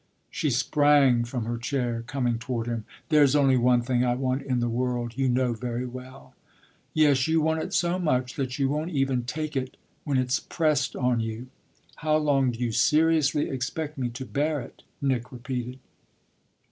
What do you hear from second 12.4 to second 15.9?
do you seriously expect me to bear it?" Nick repeated.